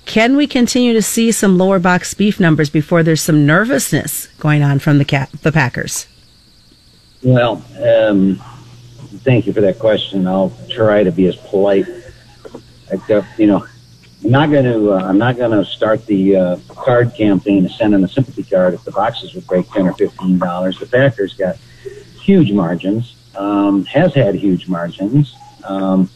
[0.05, 4.63] can we continue to see some lower box beef numbers before there's some nervousness going
[4.63, 6.07] on from the cat, the packers?
[7.21, 8.41] Well, um,
[9.25, 10.25] thank you for that question.
[10.25, 11.86] I'll try to be as polite.
[12.89, 13.67] I, you know,
[14.23, 14.93] I'm not going to.
[14.93, 18.73] Uh, I'm not going to start the uh, card campaign of sending a sympathy card
[18.73, 20.80] if the boxes would break ten or fifteen dollars.
[20.80, 21.58] The Packers got
[22.19, 23.15] huge margins.
[23.36, 25.36] Um, has had huge margins.
[25.63, 26.10] Um,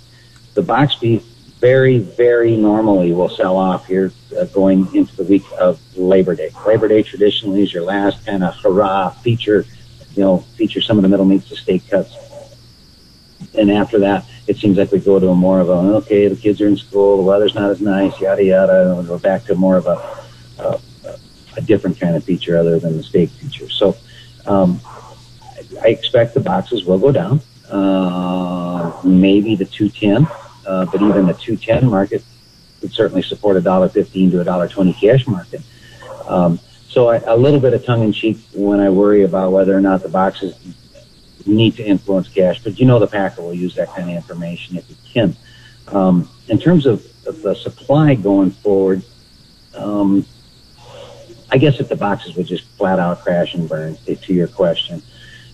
[0.56, 1.22] the box beef
[1.60, 6.50] very, very normally will sell off here uh, going into the week of Labor Day.
[6.66, 9.64] Labor Day traditionally is your last kind of hurrah feature.
[10.16, 12.16] You know, feature some of the middle meats, the steak cuts,
[13.58, 16.36] and after that, it seems like we go to a more of a okay, the
[16.36, 19.56] kids are in school, the weather's not as nice, yada yada, and we're back to
[19.56, 19.98] more of a
[20.60, 20.80] a,
[21.58, 23.70] a different kind of feature other than the steak feature.
[23.70, 23.96] So
[24.46, 24.80] um,
[25.84, 30.28] I expect the boxes will go down, uh, maybe the two ten,
[30.66, 32.24] uh, but even the two ten market
[32.82, 35.62] would certainly support a dollar fifteen to a dollar twenty cash market.
[36.28, 39.76] Um, so I, a little bit of tongue in cheek when I worry about whether
[39.76, 40.56] or not the boxes
[41.46, 44.78] need to influence cash, but you know the Packer will use that kind of information
[44.78, 45.36] if he can.
[45.88, 49.04] Um, in terms of, of the supply going forward,
[49.76, 50.26] um,
[51.50, 55.02] I guess if the boxes would just flat out crash and burn, to your question,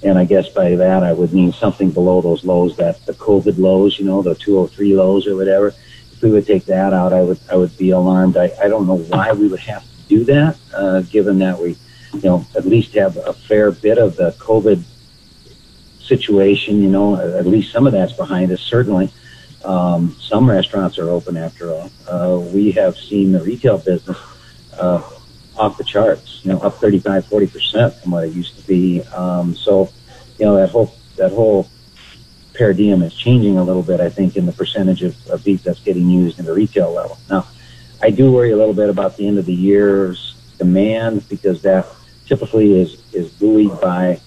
[0.04, 3.58] and I guess by that I would mean something below those lows that the COVID
[3.58, 5.74] lows, you know, the 203 lows or whatever.
[6.12, 8.38] If we would take that out, I would I would be alarmed.
[8.38, 11.76] I, I don't know why we would have to do that, uh, given that we,
[12.14, 14.84] you know, at least have a fair bit of the COVID
[16.08, 19.12] situation, you know, at least some of that's behind us, certainly.
[19.64, 21.92] Um, some restaurants are open after all.
[22.08, 24.18] Uh, we have seen the retail business
[24.80, 25.02] uh,
[25.58, 29.02] off the charts, you know, up 35, 40% from what it used to be.
[29.04, 29.90] Um, so,
[30.40, 31.68] you know, that whole, that whole
[32.54, 35.80] paradigm is changing a little bit, I think, in the percentage of, of beef that's
[35.80, 37.18] getting used in the retail level.
[37.30, 37.48] Now,
[38.02, 41.88] I do worry a little bit about the end of the year's demand because that
[42.26, 44.20] typically is is buoyed by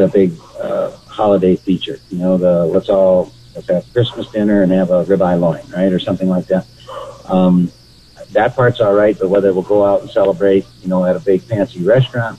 [0.00, 1.98] the big uh, holiday feature.
[2.10, 5.92] You know, the let's all let's have Christmas dinner and have a ribeye loin, right,
[5.92, 6.66] or something like that.
[7.26, 7.70] Um,
[8.32, 11.20] that part's all right, but whether we'll go out and celebrate, you know, at a
[11.20, 12.38] big fancy restaurant,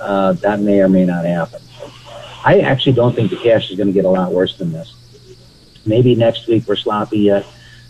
[0.00, 1.60] uh, that may or may not happen.
[2.44, 4.94] I actually don't think the cash is going to get a lot worse than this.
[5.84, 7.44] Maybe next week we're sloppy yet,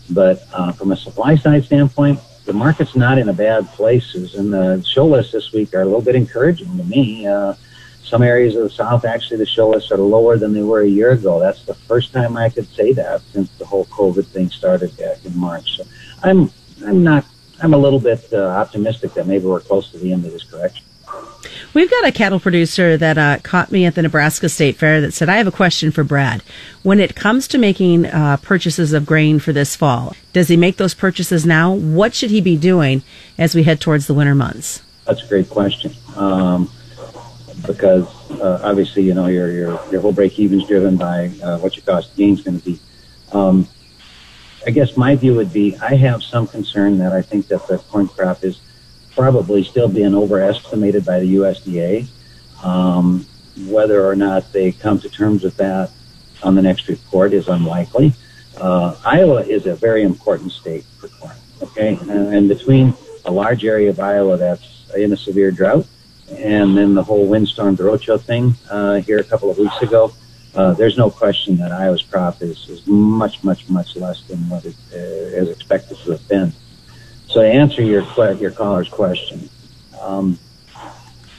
[0.09, 4.15] but uh, from a supply side standpoint, the market's not in a bad place.
[4.15, 7.27] And the show lists this week are a little bit encouraging to me.
[7.27, 7.53] Uh,
[8.07, 10.87] some areas of the South, actually, the show lists are lower than they were a
[10.87, 11.39] year ago.
[11.39, 15.25] That's the first time I could say that since the whole COVID thing started back
[15.25, 15.77] in March.
[15.77, 15.83] So
[16.23, 16.49] I'm,
[16.85, 17.25] I'm not,
[17.61, 20.43] I'm a little bit uh, optimistic that maybe we're close to the end of this
[20.43, 20.85] correction.
[21.73, 25.13] We've got a cattle producer that uh, caught me at the Nebraska State Fair that
[25.13, 26.41] said, I have a question for Brad.
[26.83, 30.77] When it comes to making uh, purchases of grain for this fall, does he make
[30.77, 31.73] those purchases now?
[31.73, 33.03] What should he be doing
[33.37, 34.81] as we head towards the winter months?
[35.05, 35.93] That's a great question.
[36.15, 36.69] Um,
[37.67, 41.59] because uh, obviously, you know, your, your, your whole break even is driven by uh,
[41.59, 42.79] what your cost gain is going to be.
[43.31, 43.67] Um,
[44.65, 47.77] I guess my view would be I have some concern that I think that the
[47.77, 48.59] corn crop is
[49.15, 52.07] probably still being overestimated by the USDA.
[52.63, 53.25] Um,
[53.65, 55.91] whether or not they come to terms with that
[56.43, 58.13] on the next report is unlikely.
[58.55, 61.35] Uh, Iowa is a very important state for corn.
[61.61, 62.93] Okay, and, and between
[63.25, 65.87] a large area of Iowa that's in a severe drought,
[66.29, 70.13] and then the whole windstorm derecho thing uh, here a couple of weeks ago,
[70.55, 74.65] uh, there's no question that Iowa's crop is, is much, much, much less than what
[74.65, 76.51] it uh, is expected to have been.
[77.27, 78.03] So to answer your
[78.35, 79.49] your caller's question,
[80.01, 80.39] um,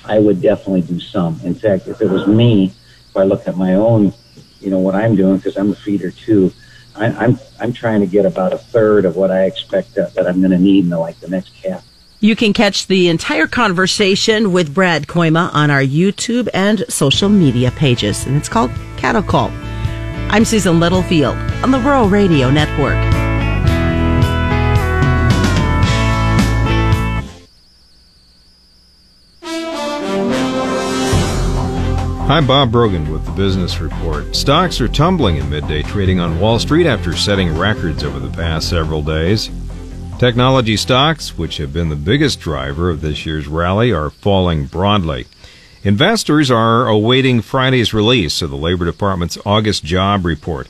[0.05, 1.41] I would definitely do some.
[1.43, 2.73] In fact, if it was me,
[3.09, 4.13] if I look at my own,
[4.61, 6.53] you know, what I'm doing because I'm a feeder too,
[6.95, 10.27] I, I'm I'm trying to get about a third of what I expect that, that
[10.27, 11.85] I'm going to need in the, like the next calf.
[12.21, 17.71] You can catch the entire conversation with Brad Kooima on our YouTube and social media
[17.71, 19.51] pages, and it's called Cattle Call.
[20.29, 22.97] I'm Susan Littlefield on the Rural Radio Network.
[32.27, 34.35] Hi, Bob Brogan with the Business Report.
[34.35, 38.69] Stocks are tumbling in midday trading on Wall Street after setting records over the past
[38.69, 39.51] several days.
[40.19, 45.27] Technology stocks, which have been the biggest driver of this year's rally, are falling broadly.
[45.85, 50.67] Investors are awaiting Friday's release of the Labor Department's August job report.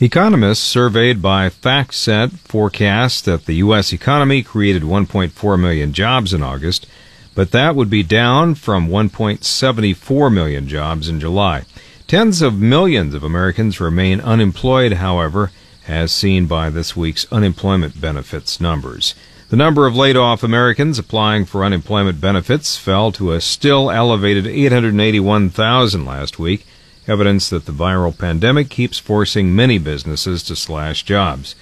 [0.00, 3.92] Economists surveyed by FactSet forecast that the U.S.
[3.92, 6.86] economy created 1.4 million jobs in August,
[7.34, 11.64] but that would be down from 1.74 million jobs in July.
[12.06, 15.50] Tens of millions of Americans remain unemployed, however,
[15.88, 19.14] as seen by this week's unemployment benefits numbers.
[19.48, 24.46] The number of laid off Americans applying for unemployment benefits fell to a still elevated
[24.46, 26.66] 881,000 last week,
[27.06, 31.54] evidence that the viral pandemic keeps forcing many businesses to slash jobs.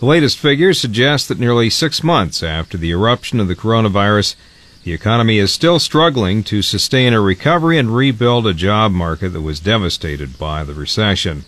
[0.00, 4.34] The latest figures suggest that nearly six months after the eruption of the coronavirus,
[4.82, 9.42] the economy is still struggling to sustain a recovery and rebuild a job market that
[9.42, 11.44] was devastated by the recession.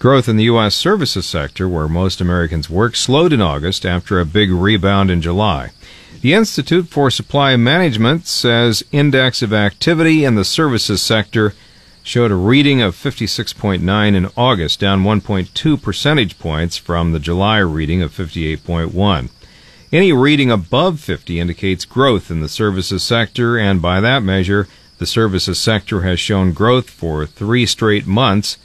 [0.00, 0.74] Growth in the U.S.
[0.74, 5.72] services sector, where most Americans work, slowed in August after a big rebound in July.
[6.22, 11.52] The Institute for Supply Management says index of activity in the services sector
[12.02, 18.00] showed a reading of 56.9 in August, down 1.2 percentage points from the July reading
[18.00, 19.28] of 58.1.
[19.92, 25.04] Any reading above 50 indicates growth in the services sector, and by that measure, the
[25.04, 28.56] services sector has shown growth for three straight months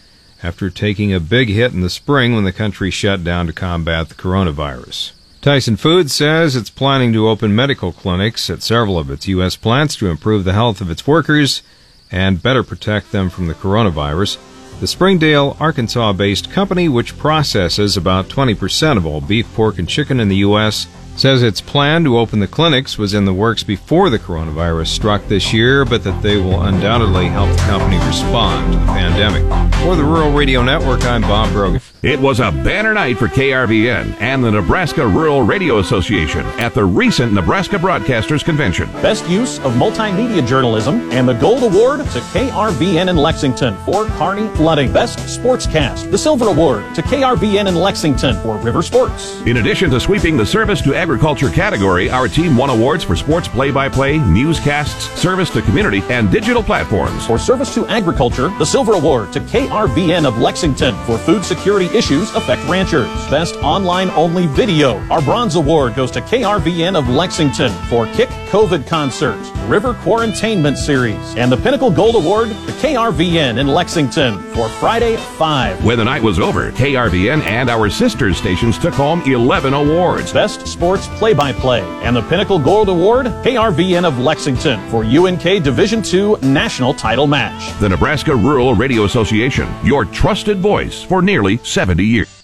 [0.45, 4.09] after taking a big hit in the spring when the country shut down to combat
[4.09, 5.11] the coronavirus.
[5.41, 9.55] Tyson Foods says it's planning to open medical clinics at several of its U.S.
[9.55, 11.63] plants to improve the health of its workers
[12.11, 14.37] and better protect them from the coronavirus.
[14.79, 20.19] The Springdale, Arkansas based company, which processes about 20% of all beef, pork, and chicken
[20.19, 24.09] in the U.S., says its plan to open the clinics was in the works before
[24.09, 28.79] the coronavirus struck this year, but that they will undoubtedly help the company respond to
[28.79, 29.43] the pandemic.
[29.83, 31.79] For the Rural Radio Network, I'm Bob Brogan.
[32.01, 36.85] It was a banner night for KRVN and the Nebraska Rural Radio Association at the
[36.85, 38.91] recent Nebraska Broadcasters Convention.
[39.01, 44.47] Best use of multimedia journalism and the Gold Award to KRVN in Lexington for Kearney
[44.55, 44.93] Flooding.
[44.93, 49.41] Best Sportscast, the Silver Award to KRVN in Lexington for River Sports.
[49.41, 53.47] In addition to sweeping the service to agriculture category, our team won awards for sports
[53.47, 57.27] play-by-play, newscasts, service to community, and digital platforms.
[57.27, 62.33] For service to agriculture, the Silver Award to KRVN of Lexington for food security issues
[62.33, 63.07] affect ranchers.
[63.29, 64.97] Best online only video.
[65.11, 69.37] Our Bronze Award goes to KRVN of Lexington for Kick COVID Concert,
[69.67, 75.85] River Quarantainment Series, and the Pinnacle Gold Award to KRVN in Lexington for Friday 5.
[75.85, 80.33] When the night was over, KRVN and our sister stations took home 11 awards.
[80.33, 86.35] Best Sports Play-by-Play and the Pinnacle Gold Award, KRVN of Lexington for UNK Division II
[86.41, 87.77] National Title Match.
[87.79, 92.43] The Nebraska Rural Radio Association, your trusted voice for nearly 70 years.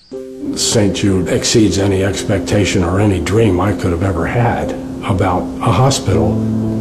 [0.55, 0.95] St.
[0.95, 4.71] Jude exceeds any expectation or any dream I could have ever had
[5.03, 6.33] about a hospital.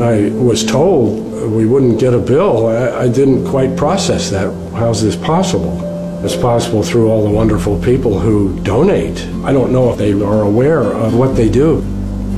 [0.03, 2.67] I was told we wouldn't get a bill.
[2.67, 4.53] I, I didn't quite process that.
[4.73, 5.90] How's this possible?
[6.23, 9.27] It's possible through all the wonderful people who donate.
[9.43, 11.81] I don't know if they are aware of what they do,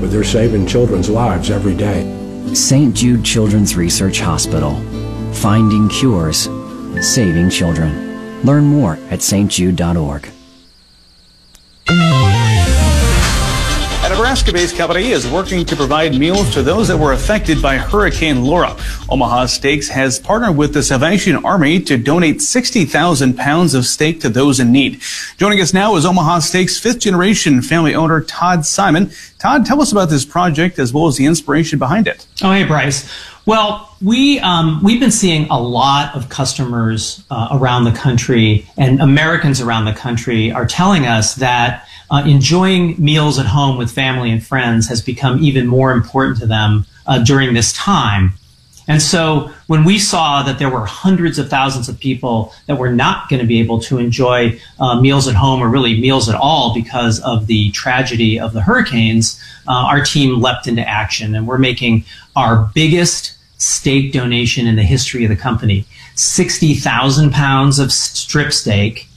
[0.00, 2.04] but they're saving children's lives every day.
[2.54, 2.94] St.
[2.94, 4.74] Jude Children's Research Hospital.
[5.32, 6.48] Finding cures,
[7.00, 8.44] saving children.
[8.44, 10.31] Learn more at stjude.org.
[14.32, 17.76] A Nebraska based company is working to provide meals to those that were affected by
[17.76, 18.74] Hurricane Laura.
[19.10, 24.30] Omaha Steaks has partnered with the Salvation Army to donate 60,000 pounds of steak to
[24.30, 25.02] those in need.
[25.36, 29.10] Joining us now is Omaha Steaks fifth generation family owner Todd Simon.
[29.38, 32.26] Todd, tell us about this project as well as the inspiration behind it.
[32.40, 33.12] Oh, hey, Bryce.
[33.44, 39.02] Well, we um, we've been seeing a lot of customers uh, around the country and
[39.02, 44.30] Americans around the country are telling us that uh, enjoying meals at home with family
[44.30, 48.32] and friends has become even more important to them uh, during this time.
[48.88, 52.92] And so when we saw that there were hundreds of thousands of people that were
[52.92, 56.34] not going to be able to enjoy uh, meals at home or really meals at
[56.34, 61.46] all because of the tragedy of the hurricanes, uh, our team leapt into action and
[61.46, 62.04] we're making
[62.36, 65.86] our biggest steak donation in the history of the company.
[66.16, 69.08] 60,000 pounds of strip steak.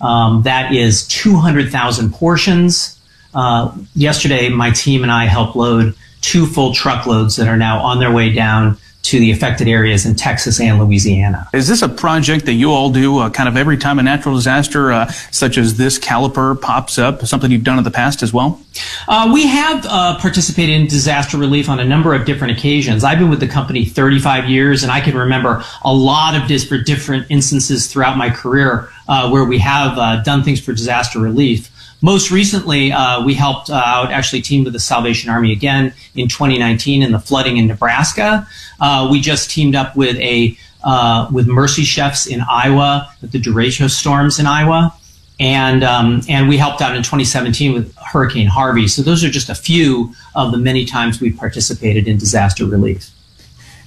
[0.00, 2.98] Um, that is 200,000 portions.
[3.32, 7.98] Uh, yesterday, my team and I helped load two full truckloads that are now on
[7.98, 11.46] their way down to the affected areas in Texas and Louisiana.
[11.52, 14.34] Is this a project that you all do uh, kind of every time a natural
[14.34, 17.24] disaster uh, such as this caliper pops up?
[17.26, 18.60] Something you've done in the past as well?
[19.06, 23.04] Uh, we have uh, participated in disaster relief on a number of different occasions.
[23.04, 26.86] I've been with the company 35 years, and I can remember a lot of different
[26.86, 31.70] different instances throughout my career uh, where we have uh, done things for disaster relief.
[32.02, 36.28] Most recently, uh, we helped uh, out, actually teamed with the Salvation Army again in
[36.28, 38.46] 2019 in the flooding in Nebraska.
[38.80, 43.40] Uh, we just teamed up with a uh, with Mercy Chefs in Iowa with the
[43.40, 44.94] derecho storms in Iowa,
[45.40, 48.86] and um, and we helped out in 2017 with Hurricane Harvey.
[48.86, 53.13] So those are just a few of the many times we've participated in disaster relief.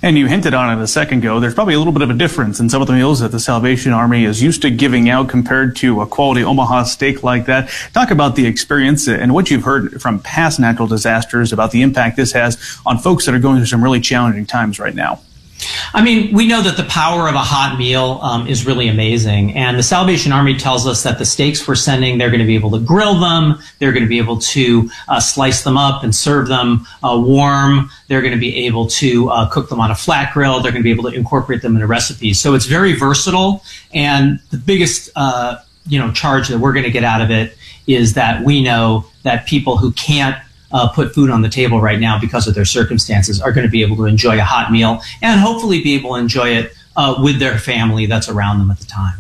[0.04, 1.40] And you hinted on it a second ago.
[1.40, 3.40] There's probably a little bit of a difference in some of the meals that the
[3.40, 7.70] Salvation Army is used to giving out compared to a quality Omaha steak like that.
[7.94, 12.16] Talk about the experience and what you've heard from past natural disasters about the impact
[12.16, 15.20] this has on folks that are going through some really challenging times right now.
[15.94, 19.56] I mean, we know that the power of a hot meal um, is really amazing.
[19.56, 22.56] And the Salvation Army tells us that the steaks we're sending, they're going to be
[22.56, 23.60] able to grill them.
[23.80, 27.90] They're going to be able to uh, slice them up and serve them uh, warm.
[28.08, 30.62] They're going to be able to uh, cook them on a flat grill.
[30.62, 32.34] They're going to be able to incorporate them in a recipe.
[32.34, 33.64] So it's very versatile.
[33.94, 35.58] And the biggest, uh,
[35.88, 37.58] you know, charge that we're going to get out of it
[37.88, 40.38] is that we know that people who can't
[40.72, 43.72] uh, put food on the table right now because of their circumstances are going to
[43.72, 47.16] be able to enjoy a hot meal and hopefully be able to enjoy it uh,
[47.24, 49.18] with their family that's around them at the time.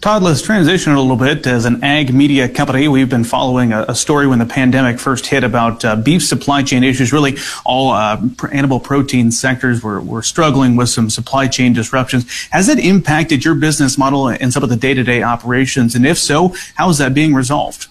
[0.00, 1.46] Todd, let's transition a little bit.
[1.46, 5.26] As an ag media company, we've been following a, a story when the pandemic first
[5.26, 7.12] hit about uh, beef supply chain issues.
[7.12, 7.36] Really,
[7.66, 8.18] all uh,
[8.50, 12.24] animal protein sectors were, were struggling with some supply chain disruptions.
[12.48, 15.94] Has it impacted your business model and some of the day to day operations?
[15.94, 17.88] And if so, how is that being resolved?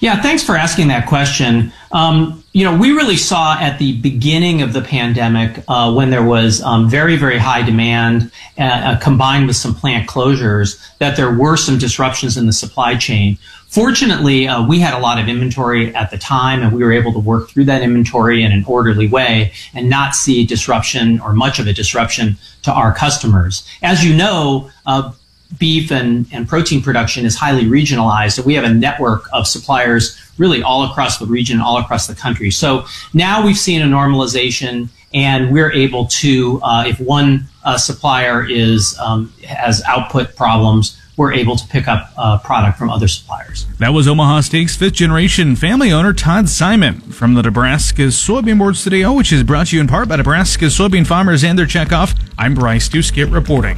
[0.00, 1.72] Yeah, thanks for asking that question.
[1.92, 6.24] Um, you know, we really saw at the beginning of the pandemic uh, when there
[6.24, 11.32] was um, very, very high demand uh, uh, combined with some plant closures that there
[11.32, 13.38] were some disruptions in the supply chain.
[13.68, 17.12] Fortunately, uh, we had a lot of inventory at the time and we were able
[17.12, 21.60] to work through that inventory in an orderly way and not see disruption or much
[21.60, 23.64] of a disruption to our customers.
[23.80, 25.12] As you know, uh,
[25.58, 28.38] beef and, and protein production is highly regionalized.
[28.38, 32.14] And we have a network of suppliers really all across the region, all across the
[32.14, 32.50] country.
[32.50, 38.48] So now we've seen a normalization and we're able to, uh, if one uh, supplier
[38.48, 43.66] is um, has output problems, we're able to pick up uh, product from other suppliers.
[43.78, 48.76] That was Omaha Steaks fifth generation family owner Todd Simon from the Nebraska Soybean Board
[48.76, 52.18] Studio, which is brought to you in part by Nebraska soybean farmers and their checkoff.
[52.38, 53.76] I'm Bryce Duskett reporting.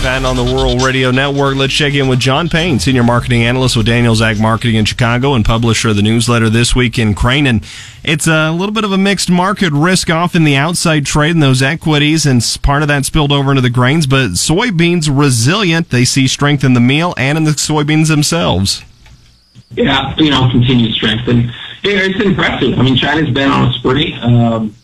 [0.00, 1.56] Patton on the Rural Radio Network.
[1.56, 5.34] Let's check in with John Payne, Senior Marketing Analyst with Daniels Ag Marketing in Chicago
[5.34, 7.46] and publisher of the newsletter This Week in Grain.
[7.46, 7.62] And
[8.02, 11.40] it's a little bit of a mixed market risk off in the outside trade in
[11.40, 14.06] those equities, and part of that spilled over into the grains.
[14.06, 15.90] But soybeans resilient.
[15.90, 18.82] They see strength in the meal and in the soybeans themselves.
[19.72, 21.28] Yeah, you know, continued strength.
[21.28, 22.78] And it's impressive.
[22.78, 24.14] I mean, China's been on a spree.
[24.14, 24.74] Um,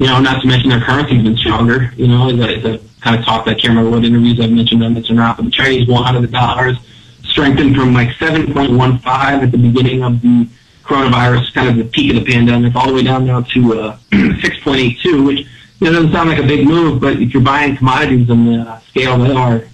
[0.00, 1.92] you know, not to mention their currency's been stronger.
[1.94, 3.44] You know, the, the kind of talk.
[3.44, 5.86] That I can't remember what interviews I've mentioned on this or not, but the Chinese
[5.86, 6.78] yuan of the dollars
[7.24, 10.48] strengthened from like 7.15 at the beginning of the
[10.82, 13.98] coronavirus, kind of the peak of the pandemic, all the way down now to uh,
[14.10, 15.46] 6.82, which you
[15.86, 18.80] know, doesn't sound like a big move, but if you're buying commodities on the uh,
[18.80, 19.64] scale they are,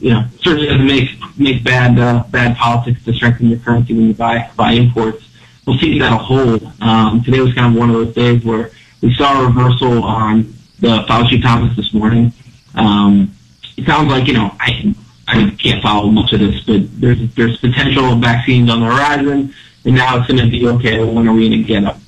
[0.00, 4.06] you know, certainly doesn't make make bad uh, bad politics to strengthen your currency when
[4.06, 5.28] you buy buy imports.
[5.66, 6.72] We'll see if that'll hold.
[6.80, 8.70] Um, today was kind of one of those days where
[9.02, 12.32] we saw a reversal on the Fauci Thomas this morning.
[12.74, 13.34] Um,
[13.76, 14.94] it sounds like you know I
[15.28, 19.94] I can't follow much of this, but there's there's potential vaccines on the horizon, and
[19.94, 21.04] now it's going to be okay.
[21.04, 21.98] When are we going to get up?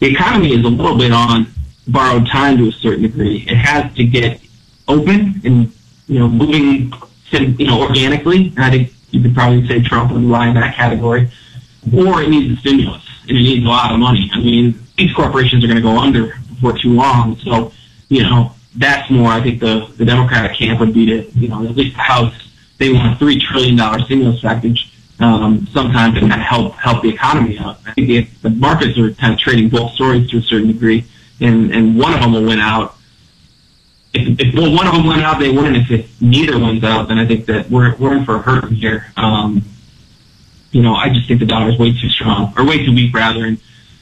[0.00, 1.46] The economy is a little bit on
[1.88, 3.44] borrowed time to a certain degree.
[3.48, 4.40] It has to get
[4.86, 5.72] open and
[6.06, 6.92] you know moving
[7.32, 8.52] you know organically.
[8.56, 11.30] And I think you could probably say Trump would lie in that category,
[11.92, 14.30] or it needs a stimulus and it needs a lot of money.
[14.32, 17.72] I mean, these corporations are going to go under before too long, so
[18.08, 21.64] you know that's more, I think the, the Democratic camp would be to, you know,
[21.64, 22.34] at least the House,
[22.78, 27.10] they want a $3 trillion stimulus package um, sometime to kind of help, help the
[27.10, 27.78] economy out.
[27.86, 31.04] I think the, the markets are kind of trading both stories to a certain degree,
[31.40, 32.96] and, and one of them will win out.
[34.12, 35.76] If, if well, one of them went out, they win.
[35.76, 38.70] If, if neither wins out, then I think that we're, we're in for a hurt
[38.72, 39.06] here.
[39.16, 39.62] Um,
[40.72, 43.14] you know, I just think the dollar is way too strong, or way too weak
[43.14, 43.58] rather, and,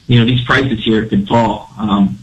[0.07, 1.69] you know, these prices here could fall.
[1.77, 2.17] Um,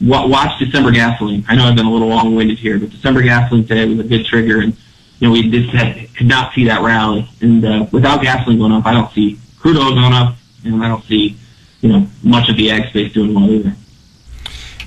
[0.00, 1.44] watch December gasoline.
[1.48, 4.24] I know I've been a little long-winded here, but December gasoline today was a good
[4.26, 4.76] trigger, and
[5.18, 7.28] you know we just had, could not see that rally.
[7.40, 10.88] And uh, without gasoline going up, I don't see crude oil going up, and I
[10.88, 11.36] don't see
[11.80, 13.74] you know much of the ag space doing well either.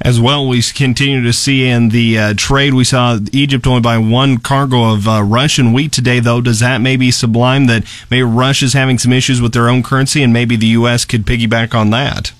[0.01, 3.97] As well, we continue to see in the uh, trade, we saw Egypt only buy
[3.97, 6.41] one cargo of uh, Russian wheat today, though.
[6.41, 10.33] Does that maybe sublime that maybe Russia's having some issues with their own currency and
[10.33, 11.05] maybe the U.S.
[11.05, 12.33] could piggyback on that?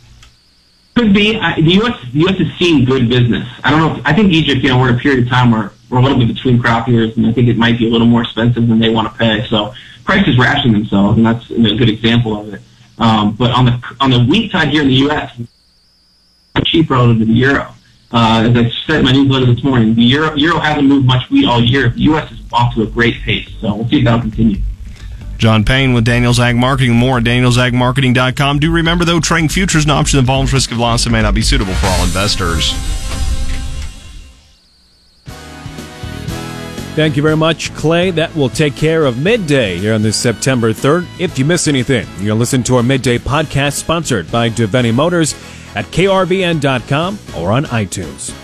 [0.96, 1.38] Could be.
[1.38, 2.00] I, the U.S.
[2.12, 2.40] The U.S.
[2.40, 3.48] is seeing good business.
[3.64, 4.00] I don't know.
[4.00, 4.62] If, I think Egypt.
[4.62, 6.88] You know, we're in a period of time where we're a little bit between crop
[6.88, 9.18] years, and I think it might be a little more expensive than they want to
[9.18, 9.46] pay.
[9.48, 9.74] So
[10.04, 12.62] prices rationing themselves, and that's a good example of it.
[13.00, 15.42] Um, but on the on the wheat side here in the U.S.,
[16.66, 17.74] cheap relative to the euro.
[18.12, 21.28] Uh, as I said in my newsletter this morning, the euro euro hasn't moved much
[21.32, 21.90] wheat all year.
[21.90, 22.32] The U.S.
[22.32, 24.62] is off to a great pace, so we'll see if that'll continue.
[25.44, 26.94] John Payne with Daniels Ag Marketing.
[26.94, 28.60] More at danielsagmarketing.com.
[28.60, 31.22] Do remember, though, trading futures is an option that involves risk of loss and may
[31.22, 32.72] not be suitable for all investors.
[36.96, 38.12] Thank you very much, Clay.
[38.12, 41.08] That will take care of midday here on this September 3rd.
[41.20, 45.34] If you miss anything, you can listen to our midday podcast sponsored by Davini Motors
[45.76, 48.43] at krvn.com or on iTunes.